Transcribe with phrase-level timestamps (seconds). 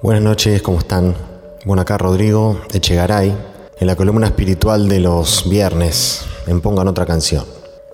[0.00, 1.16] Buenas noches, ¿cómo están?
[1.64, 3.36] Bueno, acá Rodrigo Echegaray,
[3.80, 7.44] en la columna espiritual de los viernes, en Pongan otra canción.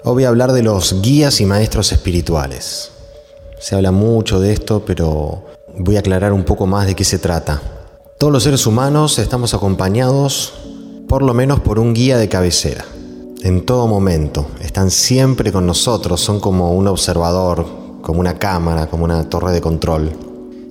[0.03, 2.91] Hoy voy a hablar de los guías y maestros espirituales.
[3.59, 5.45] Se habla mucho de esto, pero
[5.79, 7.63] voy a aclarar un poco más de qué se trata.
[8.19, 10.53] Todos los seres humanos estamos acompañados
[11.09, 12.85] por lo menos por un guía de cabecera.
[13.43, 17.65] En todo momento, están siempre con nosotros, son como un observador,
[18.03, 20.13] como una cámara, como una torre de control,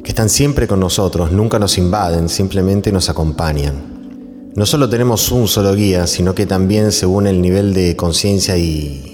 [0.03, 4.51] que están siempre con nosotros, nunca nos invaden, simplemente nos acompañan.
[4.55, 9.09] No solo tenemos un solo guía, sino que también según el nivel de conciencia y,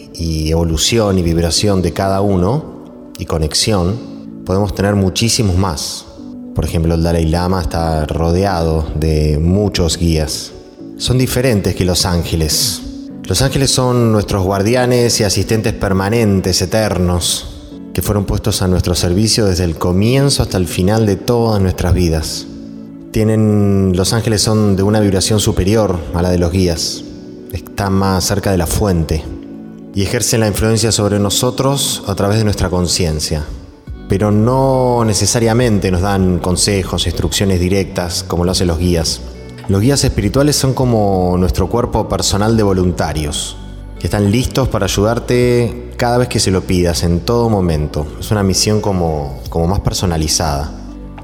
[0.49, 6.05] evolución y vibración de cada uno y conexión, podemos tener muchísimos más.
[6.55, 10.51] Por ejemplo, el Dalai Lama está rodeado de muchos guías
[10.99, 12.81] son diferentes que los ángeles.
[13.23, 17.58] Los ángeles son nuestros guardianes y asistentes permanentes, eternos,
[17.99, 21.93] que fueron puestos a nuestro servicio desde el comienzo hasta el final de todas nuestras
[21.93, 22.47] vidas.
[23.11, 27.03] Tienen, los ángeles son de una vibración superior a la de los guías.
[27.51, 29.25] Están más cerca de la fuente
[29.93, 33.43] y ejercen la influencia sobre nosotros a través de nuestra conciencia.
[34.07, 39.19] Pero no necesariamente nos dan consejos, instrucciones directas como lo hacen los guías.
[39.67, 43.57] Los guías espirituales son como nuestro cuerpo personal de voluntarios,
[43.99, 48.07] que están listos para ayudarte cada vez que se lo pidas, en todo momento.
[48.19, 50.71] Es una misión como, como más personalizada.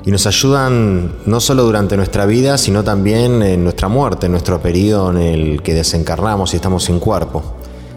[0.05, 4.61] Y nos ayudan no solo durante nuestra vida, sino también en nuestra muerte, en nuestro
[4.61, 7.41] periodo en el que desencarnamos y estamos sin cuerpo.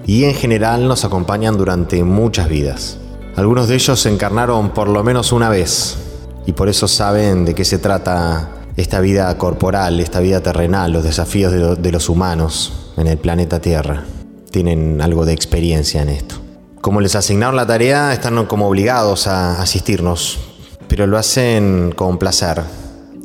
[0.07, 2.97] Y en general nos acompañan durante muchas vidas.
[3.37, 5.99] Algunos de ellos se encarnaron por lo menos una vez
[6.47, 11.05] y por eso saben de qué se trata esta vida corporal, esta vida terrenal, los
[11.05, 14.05] desafíos de, los humanos en el planeta Tierra.
[14.51, 16.37] Tienen algo de experiencia en esto.
[16.81, 20.39] Como les asignaron la tarea, están como obligados a asistirnos,
[20.89, 22.63] pero lo hacen con placer.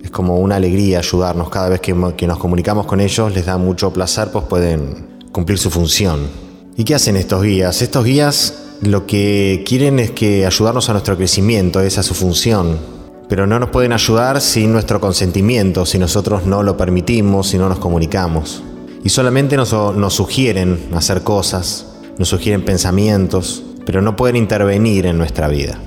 [0.03, 3.93] Es como una alegría ayudarnos cada vez que, nos comunicamos con ellos, les da mucho
[3.93, 6.27] placer, pues pueden cumplir su función.
[6.75, 7.81] ¿Y qué hacen estos guías?
[7.81, 12.93] Estos guías lo que quieren es que ayudarnos a nuestro crecimiento, esa es su función
[13.33, 17.67] pero no nos pueden ayudar sin nuestro consentimiento, si nosotros no lo permitimos, si no
[17.67, 18.61] nos comunicamos.
[19.03, 21.87] Y solamente nos, nos sugieren hacer cosas,
[22.17, 25.77] nos sugieren pensamientos, pero no pueden intervenir en nuestra vida.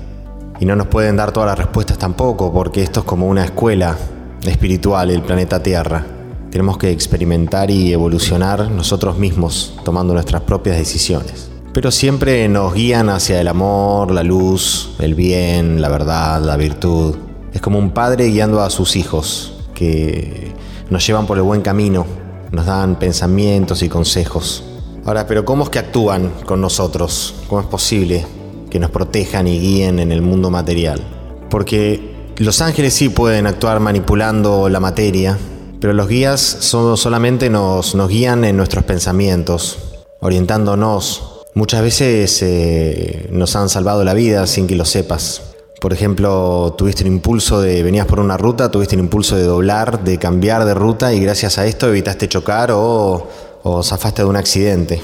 [0.59, 3.97] Y no nos pueden dar todas las respuestas tampoco, porque esto es como una escuela
[4.45, 6.05] espiritual, el planeta Tierra.
[6.51, 11.49] Tenemos que experimentar y evolucionar nosotros mismos, tomando nuestras propias decisiones.
[11.73, 17.15] Pero siempre nos guían hacia el amor, la luz, el bien, la verdad, la virtud.
[17.53, 20.53] Es como un padre guiando a sus hijos, que
[20.89, 22.05] nos llevan por el buen camino,
[22.51, 24.63] nos dan pensamientos y consejos.
[25.05, 27.35] Ahora, pero ¿cómo es que actúan con nosotros?
[27.47, 28.25] ¿Cómo es posible
[28.69, 31.01] que nos protejan y guíen en el mundo material?
[31.49, 35.37] Porque los ángeles sí pueden actuar manipulando la materia,
[35.79, 39.77] pero los guías solamente nos, nos guían en nuestros pensamientos,
[40.19, 41.45] orientándonos.
[41.55, 45.41] Muchas veces eh, nos han salvado la vida sin que lo sepas.
[45.79, 50.03] Por ejemplo, tuviste un impulso de, venías por una ruta, tuviste un impulso de doblar,
[50.03, 53.27] de cambiar de ruta y gracias a esto evitaste chocar o,
[53.61, 55.01] o zafaste de un accidente.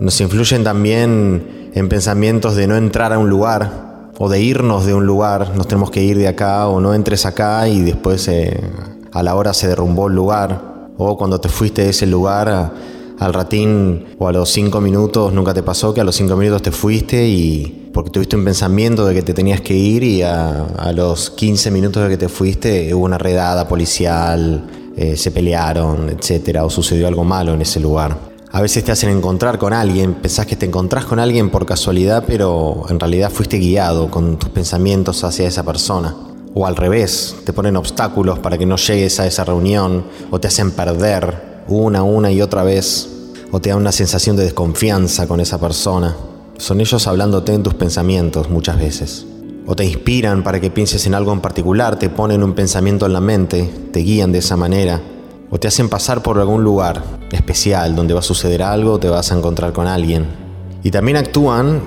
[0.00, 4.94] Nos influyen también en pensamientos de no entrar a un lugar o de irnos de
[4.94, 8.60] un lugar, nos tenemos que ir de acá o no entres acá y después eh,
[9.12, 12.72] a la hora se derrumbó el lugar o cuando te fuiste de ese lugar
[13.18, 16.62] al ratín o a los cinco minutos nunca te pasó que a los cinco minutos
[16.62, 20.90] te fuiste y porque tuviste un pensamiento de que te tenías que ir y a,
[20.94, 24.64] los 15 minutos de que te fuiste hubo una redada policial,
[24.96, 28.16] eh, se pelearon, etcétera, o sucedió algo malo en ese lugar.
[28.52, 32.24] A veces te hacen encontrar con alguien, pensás que te encontrás con alguien por casualidad,
[32.26, 36.16] pero en realidad fuiste guiado con tus pensamientos hacia esa persona.
[36.54, 40.48] O al revés, te ponen obstáculos para que no llegues a esa reunión o te
[40.48, 43.10] hacen perder una, una y otra vez,
[43.52, 46.16] o te da una sensación de desconfianza con esa persona.
[46.60, 49.24] Son ellos hablándote en tus pensamientos muchas veces.
[49.66, 53.14] O te inspiran para que pienses en algo en particular, te ponen un pensamiento en
[53.14, 55.00] la mente, te guían de esa manera.
[55.50, 57.02] O te hacen pasar por algún lugar
[57.32, 60.26] especial donde va a suceder algo, te vas a encontrar con alguien.
[60.82, 61.80] Y también actúan,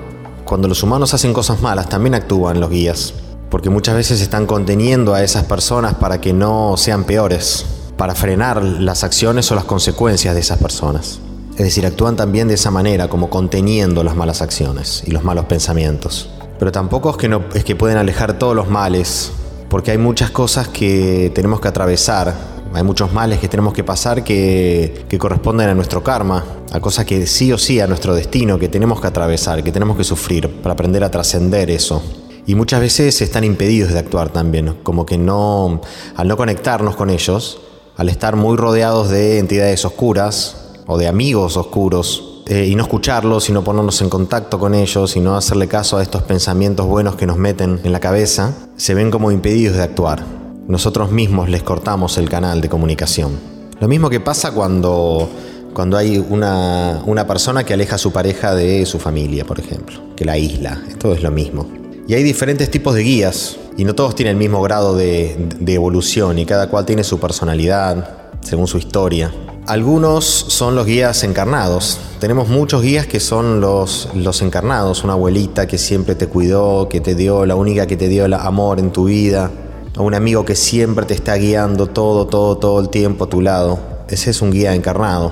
[0.44, 3.14] cuando los humanos hacen cosas malas, también actúan los guías.
[3.52, 7.64] Porque muchas veces están conteniendo a esas personas para que no sean peores
[7.96, 11.20] para frenar las acciones o las consecuencias de esas personas.
[11.54, 15.46] Es decir, actúan también de esa manera, como conteniendo las malas acciones y los malos
[15.46, 16.28] pensamientos.
[16.58, 19.32] Pero tampoco es que, es que pueden alejar todos los males,
[19.70, 22.34] porque hay muchas cosas que tenemos que atravesar,
[22.74, 27.06] hay muchos males que tenemos que pasar que, que corresponden a nuestro karma, a cosas
[27.06, 30.50] que sí o sí a nuestro destino, que tenemos que atravesar, que tenemos que sufrir
[30.64, 32.02] para aprender a trascender eso.
[32.48, 35.82] Y muchas veces están impedidos de actuar también, como que no,
[36.16, 37.62] al no conectarnos con ellos,
[37.96, 43.50] al estar muy rodeados de entidades oscuras o de amigos oscuros, eh, y no escucharlos,
[43.50, 47.16] y no ponernos en contacto con ellos, y no hacerle caso a estos pensamientos buenos
[47.16, 50.26] que nos meten en la cabeza, se ven como impedidos de actuar.
[50.68, 53.32] Nosotros mismos les cortamos el canal de comunicación.
[53.80, 55.30] Lo mismo que pasa cuando,
[55.74, 60.00] cuando hay una, una persona que aleja a su pareja de su familia, por ejemplo,
[60.16, 60.82] que la isla.
[60.90, 61.68] Esto es lo mismo.
[62.08, 65.74] Y hay diferentes tipos de guías, y no todos tienen el mismo grado de, de
[65.74, 69.32] evolución, y cada cual tiene su personalidad, según su historia.
[69.66, 71.98] Algunos son los guías encarnados.
[72.20, 74.10] Tenemos muchos guías que son los,
[74.42, 78.26] encarnados, una abuelita que siempre te cuidó, que te dio, la única que te dio
[78.26, 79.52] el amor en tu vida,
[79.96, 83.40] o un amigo que siempre te está guiando todo, todo, todo el tiempo a tu
[83.40, 83.80] lado.
[84.10, 85.32] Ese es un guía encarnado.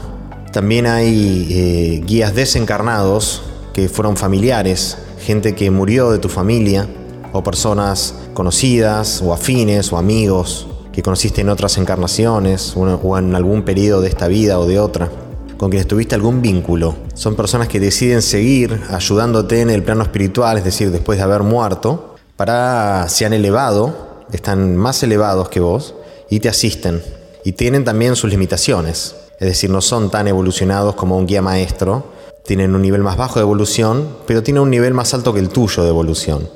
[0.53, 3.41] También hay eh, guías desencarnados
[3.73, 6.87] que fueron familiares, gente que murió de tu familia,
[7.33, 13.63] o personas conocidas, o afines, o amigos, que conociste en otras encarnaciones o en algún
[13.63, 15.09] periodo de esta vida o de otra,
[15.57, 16.95] con quienes tuviste algún vínculo.
[17.13, 21.43] Son personas que deciden seguir ayudándote en el plano espiritual, es decir, después de haber
[21.43, 25.93] muerto, para se han elevado, están más elevados que vos
[26.29, 27.01] y te asisten.
[27.43, 32.05] Y tienen también sus limitaciones, es decir, no son tan evolucionados como un guía maestro,
[32.45, 35.49] tienen un nivel más bajo de evolución, pero tienen un nivel más alto que el
[35.49, 36.49] tuyo de evolución.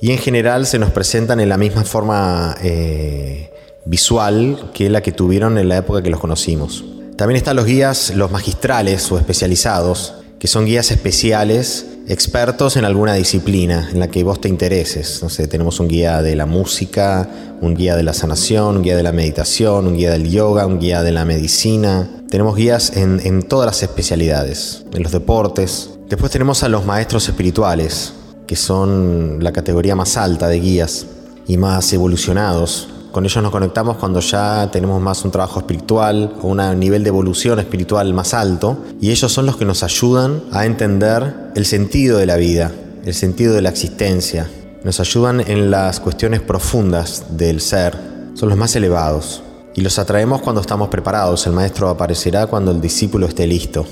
[0.00, 3.50] Y en general se nos presentan en la misma forma eh,
[3.86, 6.84] visual que la que tuvieron en la época que los conocimos.
[7.16, 13.14] También están los guías, los magistrales o especializados, que son guías especiales, expertos en alguna
[13.14, 15.20] disciplina en la que vos te intereses.
[15.22, 17.26] No sé, tenemos un guía de la música,
[17.62, 20.78] un guía de la sanación, un guía de la meditación, un guía del yoga, un
[20.78, 22.06] guía de la medicina.
[22.28, 25.90] Tenemos guías en, en todas las especialidades, en los deportes.
[26.08, 28.12] Después tenemos a los maestros espirituales,
[28.46, 31.06] que son la categoría más alta de guías
[31.48, 36.48] y más evolucionados, con ellos nos conectamos cuando ya tenemos más un trabajo espiritual o
[36.48, 40.66] un nivel de evolución espiritual más alto y ellos son los que nos ayudan a
[40.66, 42.70] entender el sentido de la vida,
[43.06, 44.50] el sentido de la existencia.
[44.84, 47.96] Nos ayudan en las cuestiones profundas del ser,
[48.34, 49.42] son los más elevados
[49.74, 51.46] y los atraemos cuando estamos preparados.
[51.46, 53.86] El maestro aparecerá cuando el discípulo esté listo.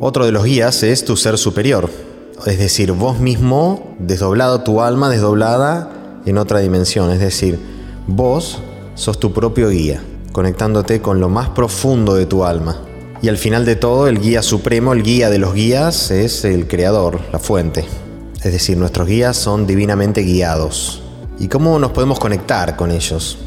[0.00, 1.88] Otro de los guías es tu ser superior,
[2.44, 7.75] es decir, vos mismo desdoblado tu alma desdoblada en otra dimensión, es decir,
[8.08, 8.60] Vos
[8.94, 10.00] sos tu propio guía,
[10.30, 12.80] conectándote con lo más profundo de tu alma.
[13.20, 16.68] Y al final de todo, el guía supremo, el guía de los guías, es el
[16.68, 17.84] creador, la fuente.
[18.44, 21.02] Es decir, nuestros guías son divinamente guiados.
[21.40, 23.38] ¿Y cómo nos podemos conectar con ellos?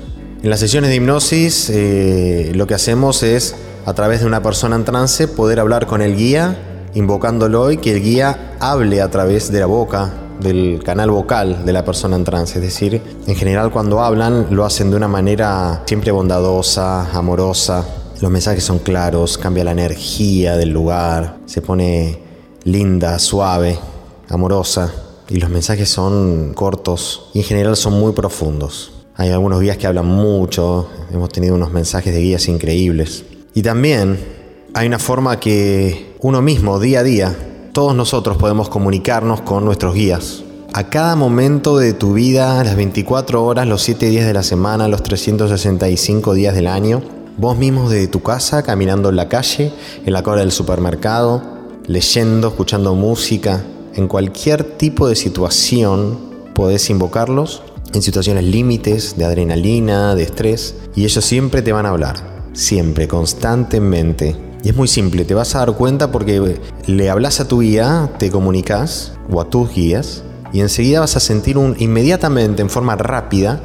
[0.44, 3.56] En las sesiones de hipnosis eh, lo que hacemos es,
[3.86, 7.94] a través de una persona en trance, poder hablar con el guía, invocándolo y que
[7.94, 12.24] el guía hable a través de la boca del canal vocal de la persona en
[12.24, 12.60] trance.
[12.60, 17.86] Es decir, en general cuando hablan lo hacen de una manera siempre bondadosa, amorosa.
[18.22, 22.20] Los mensajes son claros, cambia la energía del lugar, se pone
[22.64, 23.78] linda, suave,
[24.30, 24.92] amorosa.
[25.30, 28.92] Y los mensajes son cortos y en general son muy profundos.
[29.16, 33.26] Hay algunos guías que hablan mucho, hemos tenido unos mensajes de guías increíbles.
[33.54, 34.18] Y también
[34.74, 37.36] hay una forma que uno mismo, día a día,
[37.74, 40.44] todos nosotros podemos comunicarnos con nuestros guías.
[40.74, 44.88] A cada momento de tu vida, las 24 horas, los 7 días de la semana,
[44.88, 47.02] los 365 días del año,
[47.38, 49.72] vos mismo desde tu casa, caminando en la calle,
[50.06, 51.42] en la cola del supermercado,
[51.88, 53.64] leyendo, escuchando música,
[53.96, 56.20] en cualquier tipo de situación
[56.54, 61.90] podés invocarlos, en situaciones límites de adrenalina, de estrés, y ellos siempre te van a
[61.90, 62.16] hablar,
[62.54, 67.48] siempre, constantemente y es muy simple, te vas a dar cuenta porque le hablas a
[67.48, 72.62] tu guía, te comunicas, o a tus guías, y enseguida vas a sentir un, inmediatamente,
[72.62, 73.62] en forma rápida,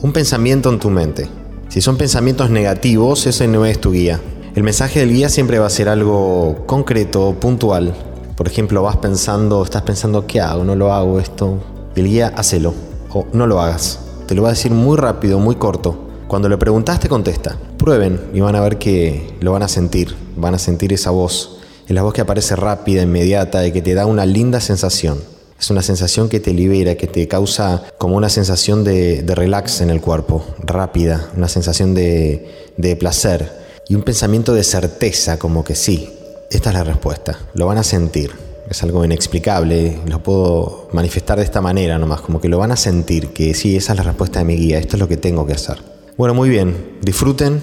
[0.00, 1.28] un pensamiento en tu mente.
[1.68, 4.20] Si son pensamientos negativos, ese no es tu guía.
[4.54, 7.94] El mensaje del guía siempre va a ser algo concreto, puntual.
[8.36, 10.64] Por ejemplo, vas pensando, estás pensando, ¿qué hago?
[10.64, 11.58] No lo hago esto.
[11.96, 12.74] El guía, hacelo.
[13.10, 14.00] O no lo hagas.
[14.26, 15.96] Te lo va a decir muy rápido, muy corto.
[16.28, 17.56] Cuando le preguntas, te contesta.
[17.78, 20.21] Prueben y van a ver que lo van a sentir.
[20.36, 21.58] Van a sentir esa voz.
[21.86, 25.18] Es la voz que aparece rápida, inmediata y que te da una linda sensación.
[25.58, 29.90] Es una sensación que te libera, que te causa como una sensación de, relax en
[29.90, 33.52] el cuerpo, rápida, una sensación de, de placer
[33.88, 36.10] y un pensamiento de certeza, como que sí,
[36.50, 37.38] esta es la respuesta.
[37.54, 38.32] Lo van a sentir.
[38.68, 42.76] Es algo inexplicable, lo puedo manifestar de esta manera nomás, como que lo van a
[42.76, 45.46] sentir, que sí, esa es la respuesta de mi guía, esto es lo que tengo
[45.46, 45.92] que hacer.
[46.16, 46.98] Bueno, muy bien.
[47.00, 47.62] Disfruten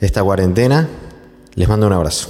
[0.00, 0.88] esta cuarentena.
[1.58, 2.28] Les mando un abrazo.